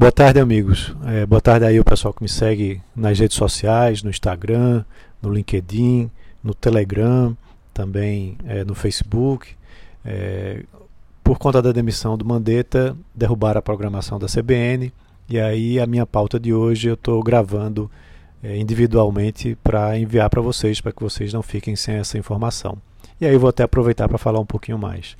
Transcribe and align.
Boa 0.00 0.10
tarde, 0.10 0.40
amigos. 0.40 0.96
É, 1.04 1.26
boa 1.26 1.42
tarde 1.42 1.66
aí 1.66 1.78
o 1.78 1.84
pessoal 1.84 2.14
que 2.14 2.22
me 2.22 2.28
segue 2.28 2.80
nas 2.96 3.18
redes 3.18 3.36
sociais, 3.36 4.02
no 4.02 4.08
Instagram, 4.08 4.82
no 5.20 5.30
LinkedIn, 5.30 6.10
no 6.42 6.54
Telegram, 6.54 7.36
também 7.74 8.38
é, 8.46 8.64
no 8.64 8.74
Facebook. 8.74 9.48
É, 10.02 10.62
por 11.22 11.38
conta 11.38 11.60
da 11.60 11.70
demissão 11.70 12.16
do 12.16 12.24
Mandetta, 12.24 12.96
derrubaram 13.14 13.58
a 13.58 13.62
programação 13.62 14.18
da 14.18 14.26
CBN. 14.26 14.90
E 15.28 15.38
aí 15.38 15.78
a 15.78 15.86
minha 15.86 16.06
pauta 16.06 16.40
de 16.40 16.54
hoje 16.54 16.88
eu 16.88 16.94
estou 16.94 17.22
gravando 17.22 17.90
é, 18.42 18.56
individualmente 18.56 19.54
para 19.62 19.98
enviar 19.98 20.30
para 20.30 20.40
vocês, 20.40 20.80
para 20.80 20.92
que 20.92 21.02
vocês 21.02 21.30
não 21.34 21.42
fiquem 21.42 21.76
sem 21.76 21.96
essa 21.96 22.16
informação. 22.16 22.78
E 23.20 23.26
aí 23.26 23.36
vou 23.36 23.50
até 23.50 23.64
aproveitar 23.64 24.08
para 24.08 24.16
falar 24.16 24.40
um 24.40 24.46
pouquinho 24.46 24.78
mais. 24.78 25.14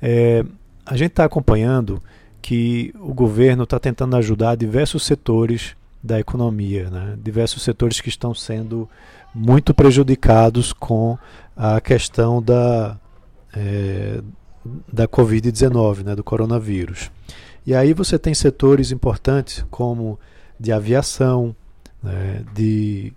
É, 0.00 0.44
a 0.86 0.96
gente 0.96 1.10
está 1.10 1.24
acompanhando 1.24 2.00
que 2.46 2.94
o 3.00 3.12
governo 3.12 3.64
está 3.64 3.76
tentando 3.76 4.14
ajudar 4.14 4.54
diversos 4.54 5.02
setores 5.02 5.74
da 6.00 6.20
economia, 6.20 6.88
né? 6.88 7.18
diversos 7.20 7.60
setores 7.60 8.00
que 8.00 8.08
estão 8.08 8.32
sendo 8.32 8.88
muito 9.34 9.74
prejudicados 9.74 10.72
com 10.72 11.18
a 11.56 11.80
questão 11.80 12.40
da, 12.40 12.96
é, 13.52 14.20
da 14.92 15.08
Covid-19, 15.08 16.04
né? 16.04 16.14
do 16.14 16.22
coronavírus. 16.22 17.10
E 17.66 17.74
aí 17.74 17.92
você 17.92 18.16
tem 18.16 18.32
setores 18.32 18.92
importantes 18.92 19.66
como 19.68 20.16
de 20.56 20.70
aviação, 20.70 21.52
né? 22.00 22.44
de 22.54 23.12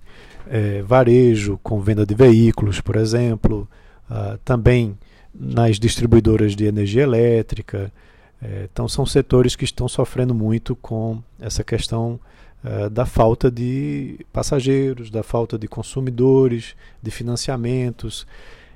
é, 0.48 0.82
varejo 0.82 1.60
com 1.62 1.80
venda 1.80 2.04
de 2.04 2.16
veículos, 2.16 2.82
por 2.82 2.96
exemplo, 2.96 3.70
uh, 4.10 4.40
também 4.44 4.98
nas 5.32 5.80
distribuidoras 5.80 6.56
de 6.56 6.66
energia 6.66 7.04
elétrica. 7.04 7.94
É, 8.42 8.68
então, 8.72 8.88
são 8.88 9.06
setores 9.06 9.56
que 9.56 9.66
estão 9.66 9.88
sofrendo 9.88 10.34
muito 10.34 10.76
com 10.76 11.22
essa 11.40 11.64
questão 11.64 12.20
é, 12.64 12.90
da 12.90 13.06
falta 13.06 13.50
de 13.50 14.26
passageiros, 14.32 15.10
da 15.10 15.24
falta 15.24 15.58
de 15.58 15.68
consumidores, 15.68 16.76
de 17.02 17.12
financiamentos. 17.12 18.26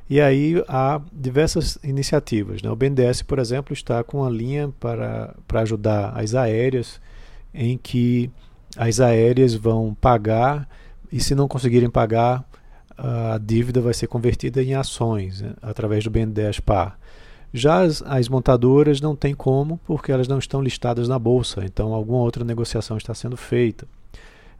E 0.09 0.19
aí 0.19 0.64
há 0.67 1.02
diversas 1.11 1.78
iniciativas. 1.84 2.61
Né? 2.61 2.69
O 2.69 2.75
BNDES, 2.75 3.22
por 3.22 3.39
exemplo, 3.39 3.73
está 3.73 4.03
com 4.03 4.19
uma 4.19 4.30
linha 4.30 4.73
para, 4.80 5.34
para 5.47 5.61
ajudar 5.61 6.17
as 6.17 6.36
aéreas, 6.36 7.00
em 7.53 7.78
que 7.78 8.30
as 8.75 9.00
aéreas 9.00 9.53
vão 9.53 9.95
pagar 10.00 10.67
e, 11.11 11.19
se 11.19 11.36
não 11.36 11.47
conseguirem 11.47 11.89
pagar, 11.89 12.44
a 12.97 13.38
dívida 13.38 13.81
vai 13.81 13.94
ser 13.94 14.08
convertida 14.08 14.61
em 14.61 14.75
ações 14.75 15.41
né, 15.41 15.53
através 15.61 16.03
do 16.03 16.09
BNDES 16.09 16.59
Par. 16.59 16.97
Já 17.54 17.82
as, 17.82 18.02
as, 18.02 18.28
montadoras 18.28 19.00
não 19.00 19.16
tem 19.16 19.36
como, 19.36 19.80
porque 19.86 20.12
elas 20.12 20.28
não 20.28 20.40
estão 20.40 20.62
listadas 20.62 21.08
na 21.08 21.20
bolsa, 21.20 21.64
então 21.64 21.94
alguma 21.94 22.20
outra 22.20 22.44
negociação 22.44 22.98
está 22.98 23.14
sendo 23.14 23.38
feita. 23.38 23.86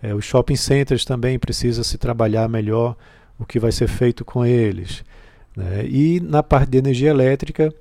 É, 0.02 0.14
os 0.14 0.26
shopping 0.26 0.56
centers 0.56 1.04
também 1.04 1.40
precisa 1.40 1.84
se 1.84 1.98
trabalhar 1.98 2.48
melhor 2.48 2.96
o 3.40 3.46
que 3.46 3.60
vai 3.60 3.72
ser 3.72 3.88
feito 3.88 4.24
com 4.24 4.46
eles. 4.46 5.04
Né? 5.56 5.86
E 5.88 6.20
na 6.20 6.44
parte 6.44 6.70
de 6.70 6.78
energia 6.78 7.10
elétrica, 7.10 7.74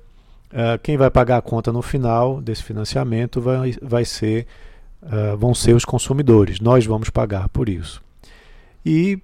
uh, 0.51 0.79
quem 0.81 0.97
vai 0.97 1.11
pagar 1.11 1.37
a 1.37 1.41
conta 1.41 1.71
no 1.71 1.81
final 1.81 2.41
desse 2.41 2.63
financiamento 2.63 3.41
vai, 3.41 3.75
vai 3.81 4.05
ser, 4.05 4.47
uh, 5.01 5.37
vão 5.37 5.53
ser 5.53 5.75
os 5.75 5.85
consumidores. 5.85 6.59
Nós 6.59 6.85
vamos 6.85 7.09
pagar 7.09 7.49
por 7.49 7.69
isso. 7.69 8.01
E 8.85 9.19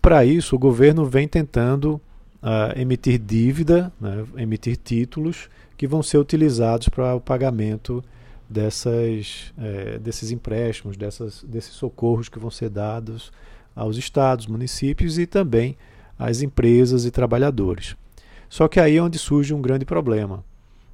para 0.00 0.24
isso, 0.24 0.56
o 0.56 0.58
governo 0.58 1.04
vem 1.04 1.28
tentando 1.28 2.00
uh, 2.42 2.78
emitir 2.78 3.18
dívida, 3.18 3.92
né, 4.00 4.24
emitir 4.36 4.76
títulos 4.76 5.48
que 5.76 5.86
vão 5.86 6.02
ser 6.02 6.18
utilizados 6.18 6.88
para 6.88 7.14
o 7.14 7.20
pagamento 7.20 8.04
dessas, 8.48 9.52
é, 9.58 9.98
desses 9.98 10.30
empréstimos, 10.30 10.96
dessas, 10.96 11.42
desses 11.42 11.72
socorros 11.72 12.28
que 12.28 12.38
vão 12.38 12.50
ser 12.50 12.68
dados 12.68 13.32
aos 13.74 13.96
estados, 13.96 14.46
municípios 14.46 15.18
e 15.18 15.26
também 15.26 15.76
às 16.18 16.42
empresas 16.42 17.04
e 17.04 17.10
trabalhadores. 17.10 17.96
Só 18.48 18.68
que 18.68 18.78
aí 18.78 18.98
é 18.98 19.02
onde 19.02 19.18
surge 19.18 19.54
um 19.54 19.62
grande 19.62 19.86
problema. 19.86 20.44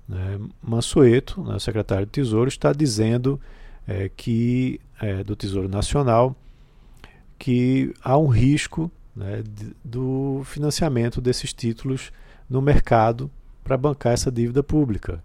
Né? 0.08 0.38
Mansueto, 0.62 1.42
né, 1.42 1.58
secretário 1.58 2.06
do 2.06 2.10
Tesouro, 2.10 2.48
está 2.48 2.72
dizendo 2.72 3.40
é, 3.86 4.08
que 4.16 4.80
é, 5.00 5.24
do 5.24 5.34
Tesouro 5.34 5.68
Nacional 5.68 6.36
que 7.38 7.92
há 8.02 8.16
um 8.16 8.26
risco 8.26 8.90
né, 9.18 9.42
do 9.84 10.42
financiamento 10.44 11.20
desses 11.20 11.52
títulos 11.52 12.12
no 12.48 12.62
mercado 12.62 13.28
para 13.64 13.76
bancar 13.76 14.12
essa 14.12 14.30
dívida 14.30 14.62
pública. 14.62 15.22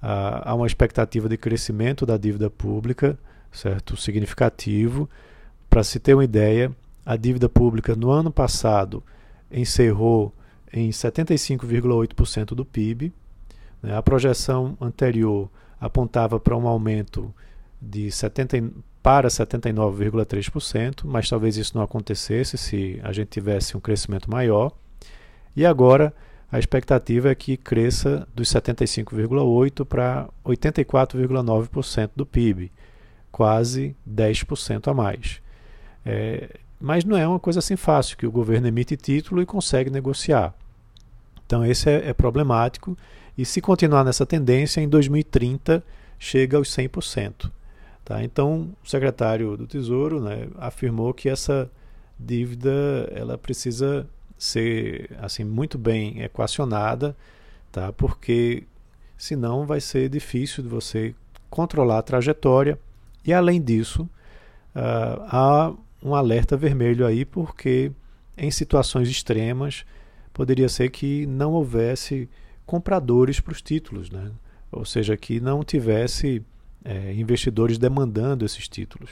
Há 0.00 0.54
uma 0.54 0.66
expectativa 0.66 1.28
de 1.28 1.36
crescimento 1.36 2.04
da 2.04 2.16
dívida 2.16 2.50
pública, 2.50 3.18
certo, 3.52 3.96
significativo. 3.96 5.08
Para 5.68 5.84
se 5.84 5.98
ter 5.98 6.14
uma 6.14 6.24
ideia, 6.24 6.72
a 7.04 7.16
dívida 7.16 7.48
pública 7.48 7.94
no 7.94 8.10
ano 8.10 8.30
passado 8.30 9.02
encerrou 9.50 10.34
em 10.72 10.88
75,8% 10.90 12.54
do 12.54 12.64
PIB. 12.64 13.12
Né. 13.82 13.96
A 13.96 14.02
projeção 14.02 14.76
anterior 14.80 15.50
apontava 15.78 16.40
para 16.40 16.56
um 16.56 16.66
aumento 16.66 17.32
de 17.80 18.10
70, 18.10 18.70
para 19.04 19.28
79,3%, 19.28 21.02
mas 21.04 21.28
talvez 21.28 21.58
isso 21.58 21.76
não 21.76 21.84
acontecesse 21.84 22.56
se 22.56 22.98
a 23.02 23.12
gente 23.12 23.28
tivesse 23.28 23.76
um 23.76 23.80
crescimento 23.80 24.30
maior. 24.30 24.72
E 25.54 25.66
agora 25.66 26.10
a 26.50 26.58
expectativa 26.58 27.28
é 27.28 27.34
que 27.34 27.58
cresça 27.58 28.26
dos 28.34 28.48
75,8% 28.48 29.84
para 29.84 30.26
84,9% 30.42 32.12
do 32.16 32.24
PIB, 32.24 32.72
quase 33.30 33.94
10% 34.08 34.90
a 34.90 34.94
mais. 34.94 35.42
É, 36.06 36.58
mas 36.80 37.04
não 37.04 37.18
é 37.18 37.28
uma 37.28 37.38
coisa 37.38 37.58
assim 37.58 37.76
fácil, 37.76 38.16
que 38.16 38.26
o 38.26 38.32
governo 38.32 38.68
emite 38.68 38.96
título 38.96 39.42
e 39.42 39.46
consegue 39.46 39.90
negociar. 39.90 40.54
Então 41.44 41.62
esse 41.62 41.90
é, 41.90 42.08
é 42.08 42.14
problemático, 42.14 42.96
e 43.36 43.44
se 43.44 43.60
continuar 43.60 44.02
nessa 44.02 44.24
tendência, 44.24 44.80
em 44.80 44.88
2030 44.88 45.84
chega 46.18 46.56
aos 46.56 46.74
100%. 46.74 47.50
Tá? 48.04 48.22
Então, 48.22 48.70
o 48.84 48.88
secretário 48.88 49.56
do 49.56 49.66
Tesouro 49.66 50.20
né, 50.20 50.48
afirmou 50.56 51.14
que 51.14 51.28
essa 51.28 51.70
dívida 52.18 52.70
ela 53.10 53.38
precisa 53.38 54.06
ser 54.36 55.10
assim 55.20 55.42
muito 55.42 55.78
bem 55.78 56.22
equacionada, 56.22 57.16
tá? 57.72 57.92
porque 57.92 58.64
senão 59.16 59.64
vai 59.66 59.80
ser 59.80 60.08
difícil 60.08 60.62
de 60.62 60.68
você 60.68 61.14
controlar 61.48 61.98
a 61.98 62.02
trajetória. 62.02 62.78
E 63.24 63.32
além 63.32 63.60
disso, 63.62 64.02
uh, 64.02 65.22
há 65.28 65.74
um 66.02 66.14
alerta 66.14 66.56
vermelho 66.56 67.06
aí, 67.06 67.24
porque 67.24 67.90
em 68.36 68.50
situações 68.50 69.08
extremas 69.08 69.86
poderia 70.32 70.68
ser 70.68 70.90
que 70.90 71.24
não 71.26 71.52
houvesse 71.52 72.28
compradores 72.66 73.40
para 73.40 73.52
os 73.52 73.62
títulos, 73.62 74.10
né? 74.10 74.30
ou 74.70 74.84
seja, 74.84 75.16
que 75.16 75.40
não 75.40 75.64
tivesse 75.64 76.42
é, 76.84 77.12
investidores 77.14 77.78
demandando 77.78 78.44
esses 78.44 78.68
títulos. 78.68 79.10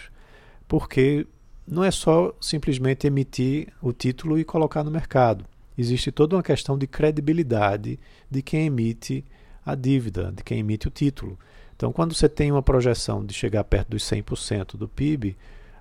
Porque 0.68 1.26
não 1.66 1.82
é 1.82 1.90
só 1.90 2.34
simplesmente 2.40 3.06
emitir 3.06 3.68
o 3.80 3.92
título 3.92 4.38
e 4.38 4.44
colocar 4.44 4.84
no 4.84 4.90
mercado. 4.90 5.44
Existe 5.76 6.12
toda 6.12 6.36
uma 6.36 6.42
questão 6.42 6.76
de 6.76 6.86
credibilidade 6.86 7.98
de 8.30 8.42
quem 8.42 8.66
emite 8.66 9.24
a 9.64 9.74
dívida, 9.74 10.32
de 10.32 10.42
quem 10.42 10.58
emite 10.58 10.88
o 10.88 10.90
título. 10.90 11.38
Então, 11.74 11.92
quando 11.92 12.14
você 12.14 12.28
tem 12.28 12.52
uma 12.52 12.62
projeção 12.62 13.24
de 13.24 13.32
chegar 13.32 13.64
perto 13.64 13.90
dos 13.90 14.02
100% 14.04 14.76
do 14.76 14.86
PIB, 14.86 15.30
uh, 15.30 15.36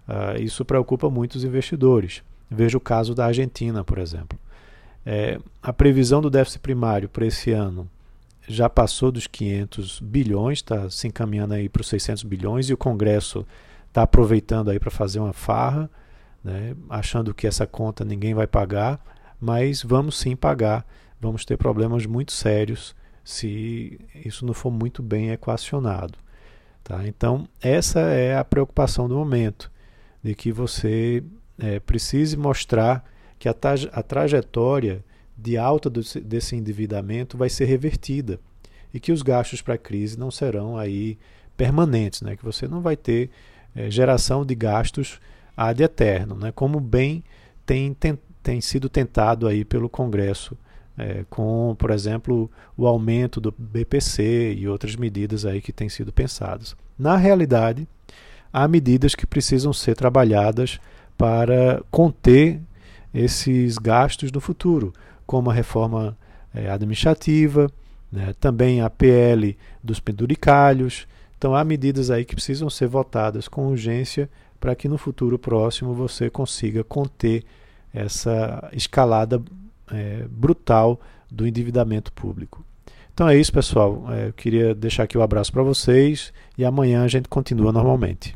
ah, 0.07 0.39
isso 0.39 0.63
preocupa 0.63 1.09
muito 1.09 1.35
os 1.35 1.43
investidores. 1.43 2.23
Veja 2.49 2.77
o 2.77 2.81
caso 2.81 3.13
da 3.13 3.25
Argentina, 3.25 3.83
por 3.83 3.97
exemplo. 3.97 4.39
É, 5.05 5.39
a 5.61 5.73
previsão 5.73 6.21
do 6.21 6.29
déficit 6.29 6.59
primário 6.59 7.09
para 7.09 7.25
esse 7.25 7.51
ano 7.51 7.89
já 8.47 8.69
passou 8.69 9.11
dos 9.11 9.27
500 9.27 9.99
bilhões, 9.99 10.59
está 10.59 10.89
se 10.89 11.07
encaminhando 11.07 11.53
aí 11.53 11.69
para 11.69 11.81
os 11.81 11.87
600 11.87 12.23
bilhões 12.23 12.69
e 12.69 12.73
o 12.73 12.77
Congresso 12.77 13.45
está 13.87 14.03
aproveitando 14.03 14.69
aí 14.69 14.79
para 14.79 14.91
fazer 14.91 15.19
uma 15.19 15.33
farra, 15.33 15.89
né, 16.43 16.75
achando 16.89 17.33
que 17.33 17.45
essa 17.45 17.67
conta 17.67 18.03
ninguém 18.03 18.33
vai 18.33 18.47
pagar, 18.47 18.99
mas 19.39 19.83
vamos 19.83 20.17
sim 20.17 20.35
pagar, 20.35 20.85
vamos 21.19 21.45
ter 21.45 21.57
problemas 21.57 22.05
muito 22.05 22.31
sérios 22.31 22.95
se 23.23 23.99
isso 24.25 24.45
não 24.45 24.53
for 24.53 24.71
muito 24.71 25.03
bem 25.03 25.31
equacionado. 25.31 26.17
Tá? 26.83 27.07
Então, 27.07 27.47
essa 27.61 27.99
é 27.99 28.35
a 28.35 28.43
preocupação 28.43 29.07
do 29.07 29.15
momento, 29.15 29.71
de 30.23 30.33
que 30.33 30.51
você 30.51 31.23
é, 31.59 31.79
precise 31.79 32.35
mostrar 32.35 33.05
que 33.37 33.47
a, 33.47 33.55
a 33.91 34.03
trajetória 34.03 35.03
de 35.41 35.57
alta 35.57 35.89
desse 35.89 36.55
endividamento 36.55 37.37
vai 37.37 37.49
ser 37.49 37.65
revertida 37.65 38.39
e 38.93 38.99
que 38.99 39.11
os 39.11 39.21
gastos 39.21 39.61
para 39.61 39.75
a 39.75 39.77
crise 39.77 40.19
não 40.19 40.29
serão 40.29 40.77
aí 40.77 41.17
permanentes, 41.55 42.21
né? 42.21 42.35
que 42.35 42.43
você 42.43 42.67
não 42.67 42.81
vai 42.81 42.95
ter 42.95 43.29
é, 43.75 43.89
geração 43.89 44.45
de 44.45 44.53
gastos 44.53 45.19
ad 45.55 45.81
eterno, 45.81 46.35
né? 46.35 46.51
como 46.51 46.79
bem 46.79 47.23
tem, 47.65 47.93
tem, 47.93 48.17
tem 48.43 48.61
sido 48.61 48.89
tentado 48.89 49.47
aí 49.47 49.63
pelo 49.63 49.89
Congresso 49.89 50.57
é, 50.97 51.25
com, 51.29 51.75
por 51.77 51.89
exemplo, 51.89 52.51
o 52.77 52.85
aumento 52.85 53.39
do 53.39 53.53
BPC 53.57 54.55
e 54.57 54.67
outras 54.67 54.95
medidas 54.95 55.45
aí 55.45 55.61
que 55.61 55.71
têm 55.71 55.89
sido 55.89 56.11
pensadas. 56.11 56.75
Na 56.99 57.15
realidade, 57.17 57.87
há 58.51 58.67
medidas 58.67 59.15
que 59.15 59.25
precisam 59.25 59.73
ser 59.73 59.95
trabalhadas 59.95 60.79
para 61.17 61.81
conter 61.89 62.59
esses 63.13 63.77
gastos 63.77 64.31
no 64.31 64.39
futuro, 64.39 64.93
como 65.31 65.49
a 65.49 65.53
reforma 65.53 66.17
é, 66.53 66.69
administrativa, 66.69 67.71
né, 68.11 68.33
também 68.37 68.81
a 68.81 68.89
PL 68.89 69.57
dos 69.81 69.97
penduricalhos. 69.97 71.07
Então, 71.37 71.55
há 71.55 71.63
medidas 71.63 72.11
aí 72.11 72.25
que 72.25 72.35
precisam 72.35 72.69
ser 72.69 72.87
votadas 72.87 73.47
com 73.47 73.67
urgência 73.67 74.29
para 74.59 74.75
que 74.75 74.89
no 74.89 74.97
futuro 74.97 75.39
próximo 75.39 75.93
você 75.93 76.29
consiga 76.29 76.83
conter 76.83 77.45
essa 77.93 78.69
escalada 78.73 79.41
é, 79.89 80.25
brutal 80.29 80.99
do 81.31 81.47
endividamento 81.47 82.11
público. 82.11 82.65
Então 83.13 83.29
é 83.29 83.37
isso, 83.37 83.53
pessoal. 83.53 84.03
É, 84.09 84.27
eu 84.27 84.33
queria 84.33 84.75
deixar 84.75 85.03
aqui 85.03 85.17
o 85.17 85.21
um 85.21 85.23
abraço 85.23 85.51
para 85.53 85.63
vocês 85.63 86.33
e 86.57 86.65
amanhã 86.65 87.03
a 87.03 87.07
gente 87.07 87.29
continua 87.29 87.71
normalmente. 87.71 88.35